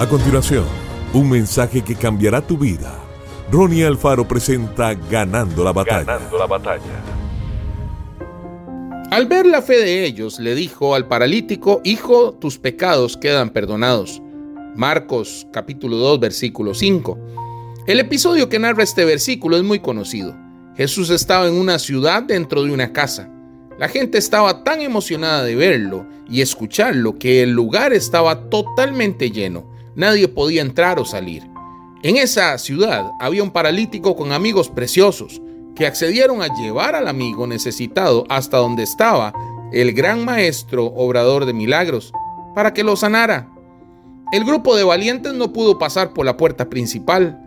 A 0.00 0.08
continuación, 0.08 0.64
un 1.12 1.28
mensaje 1.28 1.82
que 1.82 1.94
cambiará 1.94 2.40
tu 2.40 2.56
vida. 2.56 2.98
Ronnie 3.52 3.84
Alfaro 3.84 4.26
presenta 4.26 4.94
Ganando 4.94 5.62
la 5.62 5.74
batalla. 5.74 6.04
Ganando 6.04 6.38
la 6.38 6.46
batalla. 6.46 7.04
Al 9.10 9.26
ver 9.26 9.44
la 9.44 9.60
fe 9.60 9.76
de 9.76 10.06
ellos, 10.06 10.40
le 10.40 10.54
dijo 10.54 10.94
al 10.94 11.06
paralítico, 11.06 11.82
Hijo, 11.84 12.32
tus 12.32 12.58
pecados 12.58 13.18
quedan 13.18 13.50
perdonados. 13.50 14.22
Marcos 14.74 15.46
capítulo 15.52 15.98
2 15.98 16.18
versículo 16.18 16.72
5. 16.72 17.18
El 17.86 18.00
episodio 18.00 18.48
que 18.48 18.58
narra 18.58 18.84
este 18.84 19.04
versículo 19.04 19.58
es 19.58 19.64
muy 19.64 19.80
conocido. 19.80 20.34
Jesús 20.78 21.10
estaba 21.10 21.46
en 21.46 21.52
una 21.52 21.78
ciudad 21.78 22.22
dentro 22.22 22.62
de 22.62 22.72
una 22.72 22.94
casa. 22.94 23.30
La 23.78 23.90
gente 23.90 24.16
estaba 24.16 24.64
tan 24.64 24.80
emocionada 24.80 25.44
de 25.44 25.56
verlo 25.56 26.06
y 26.26 26.40
escucharlo 26.40 27.18
que 27.18 27.42
el 27.42 27.50
lugar 27.50 27.92
estaba 27.92 28.48
totalmente 28.48 29.30
lleno. 29.30 29.78
Nadie 30.00 30.28
podía 30.28 30.62
entrar 30.62 30.98
o 30.98 31.04
salir. 31.04 31.46
En 32.02 32.16
esa 32.16 32.56
ciudad 32.56 33.12
había 33.20 33.42
un 33.42 33.50
paralítico 33.50 34.16
con 34.16 34.32
amigos 34.32 34.70
preciosos 34.70 35.42
que 35.76 35.86
accedieron 35.86 36.40
a 36.40 36.48
llevar 36.54 36.94
al 36.94 37.06
amigo 37.06 37.46
necesitado 37.46 38.24
hasta 38.30 38.56
donde 38.56 38.82
estaba 38.82 39.34
el 39.74 39.92
gran 39.92 40.24
maestro 40.24 40.86
obrador 40.86 41.44
de 41.44 41.52
milagros 41.52 42.14
para 42.54 42.72
que 42.72 42.82
lo 42.82 42.96
sanara. 42.96 43.50
El 44.32 44.46
grupo 44.46 44.74
de 44.74 44.84
valientes 44.84 45.34
no 45.34 45.52
pudo 45.52 45.78
pasar 45.78 46.14
por 46.14 46.24
la 46.24 46.38
puerta 46.38 46.70
principal, 46.70 47.38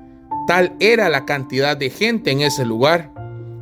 tal 0.45 0.75
era 0.79 1.09
la 1.09 1.25
cantidad 1.25 1.75
de 1.75 1.89
gente 1.89 2.29
en 2.29 2.41
ese 2.41 2.65
lugar. 2.65 3.11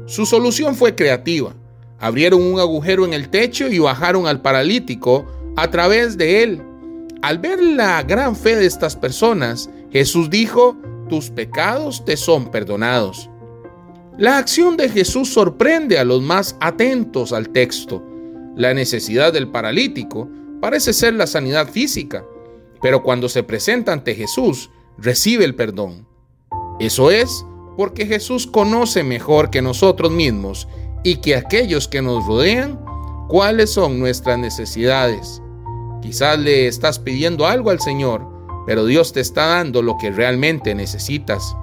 Su 0.06 0.26
solución 0.26 0.76
fue 0.76 0.96
creativa. 0.96 1.54
Abrieron 1.98 2.42
un 2.42 2.60
agujero 2.60 3.06
en 3.06 3.14
el 3.14 3.30
techo 3.30 3.70
y 3.70 3.80
bajaron 3.80 4.28
al 4.28 4.42
paralítico 4.42 5.26
a 5.56 5.72
través 5.72 6.18
de 6.18 6.44
él. 6.44 6.62
Al 7.22 7.38
ver 7.38 7.62
la 7.62 8.02
gran 8.04 8.36
fe 8.36 8.56
de 8.56 8.66
estas 8.66 8.96
personas, 8.96 9.70
Jesús 9.92 10.30
dijo, 10.30 10.76
tus 11.08 11.30
pecados 11.30 12.04
te 12.04 12.18
son 12.18 12.50
perdonados. 12.50 13.30
La 14.18 14.38
acción 14.38 14.76
de 14.76 14.90
Jesús 14.90 15.32
sorprende 15.32 16.00
a 16.00 16.06
los 16.06 16.22
más 16.22 16.56
atentos 16.60 17.32
al 17.32 17.50
texto. 17.50 18.04
La 18.56 18.74
necesidad 18.74 19.32
del 19.34 19.50
paralítico 19.50 20.30
parece 20.60 20.94
ser 20.94 21.14
la 21.14 21.28
sanidad 21.28 21.70
física, 21.70 22.26
pero 22.82 23.04
cuando 23.04 23.30
se 23.30 23.44
presenta 23.44 23.94
ante 23.94 24.16
Jesús, 24.16 24.72
recibe 24.98 25.46
el 25.46 25.56
perdón. 25.56 26.08
Eso 26.80 27.12
es 27.12 27.46
porque 27.78 28.06
Jesús 28.06 28.48
conoce 28.48 29.04
mejor 29.04 29.50
que 29.50 29.62
nosotros 29.62 30.12
mismos 30.12 30.68
y 31.04 31.18
que 31.18 31.36
aquellos 31.36 31.88
que 31.88 32.02
nos 32.02 32.26
rodean 32.26 32.80
cuáles 33.28 33.70
son 33.72 34.00
nuestras 34.00 34.40
necesidades. 34.40 35.42
Quizás 36.02 36.40
le 36.40 36.68
estás 36.68 37.00
pidiendo 37.00 37.46
algo 37.46 37.70
al 37.70 37.80
Señor, 37.80 38.28
pero 38.66 38.86
Dios 38.86 39.14
te 39.14 39.20
está 39.20 39.46
dando 39.48 39.82
lo 39.82 39.98
que 39.98 40.12
realmente 40.12 40.74
necesitas. 40.76 41.56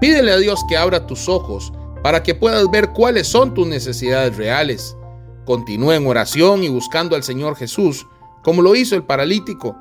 Pídele 0.00 0.32
a 0.32 0.38
Dios 0.38 0.64
que 0.68 0.76
abra 0.76 1.06
tus 1.06 1.28
ojos 1.28 1.72
para 2.02 2.22
que 2.22 2.34
puedas 2.34 2.68
ver 2.70 2.90
cuáles 2.90 3.28
son 3.28 3.54
tus 3.54 3.66
necesidades 3.66 4.36
reales. 4.36 4.96
Continúa 5.44 5.96
en 5.96 6.06
oración 6.06 6.64
y 6.64 6.68
buscando 6.68 7.14
al 7.16 7.22
Señor 7.22 7.56
Jesús, 7.56 8.06
como 8.42 8.62
lo 8.62 8.74
hizo 8.74 8.96
el 8.96 9.04
paralítico, 9.04 9.76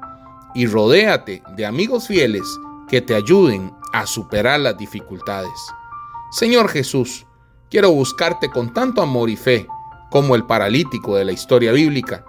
y 0.54 0.68
rodéate 0.68 1.42
de 1.56 1.66
amigos 1.66 2.08
fieles 2.08 2.44
que 2.88 3.02
te 3.02 3.16
ayuden 3.16 3.72
a 3.94 4.06
superar 4.06 4.60
las 4.60 4.78
dificultades. 4.78 5.52
Señor 6.32 6.70
Jesús, 6.70 7.26
quiero 7.70 7.92
buscarte 7.92 8.50
con 8.50 8.74
tanto 8.74 9.02
amor 9.02 9.30
y 9.30 9.36
fe 9.36 9.66
como 10.10 10.36
el 10.36 10.46
paralítico 10.46 11.16
de 11.16 11.26
la 11.26 11.32
historia 11.32 11.72
bíblica. 11.72 12.26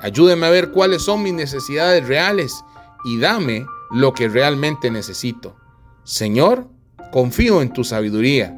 Ayúdeme 0.00 0.46
a 0.46 0.50
ver 0.50 0.70
cuáles 0.70 1.02
son 1.02 1.22
mis 1.22 1.34
necesidades 1.34 2.06
reales 2.06 2.64
y 3.04 3.18
dame 3.18 3.66
lo 3.90 4.12
que 4.12 4.28
realmente 4.28 4.90
necesito. 4.90 5.56
Señor, 6.04 6.68
confío 7.10 7.62
en 7.62 7.72
tu 7.72 7.84
sabiduría, 7.84 8.54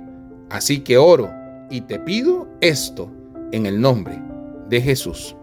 así 0.50 0.80
que 0.80 0.98
oro 0.98 1.30
y 1.70 1.82
te 1.82 1.98
pido 1.98 2.48
esto 2.60 3.10
en 3.52 3.66
el 3.66 3.80
nombre 3.80 4.20
de 4.68 4.80
Jesús. 4.80 5.36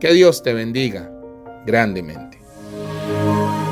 Que 0.00 0.12
Dios 0.12 0.42
te 0.42 0.54
bendiga 0.54 1.10
grandemente. 1.66 2.38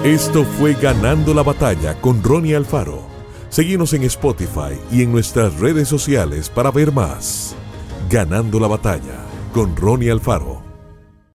Esto 0.05 0.45
fue 0.45 0.75
Ganando 0.75 1.33
la 1.35 1.43
Batalla 1.43 1.95
con 2.01 2.23
Ronnie 2.23 2.55
Alfaro. 2.55 3.03
Seguimos 3.49 3.93
en 3.95 4.03
Spotify 4.05 4.79
y 4.93 5.03
en 5.03 5.13
nuestras 5.13 5.59
redes 5.59 5.89
sociales 5.89 6.51
para 6.51 6.71
ver 6.71 6.93
más. 6.93 7.55
Ganando 8.11 8.61
la 8.61 8.69
Batalla 8.69 9.25
con 9.53 9.75
Ronnie 9.77 10.11
Alfaro. 10.11 10.66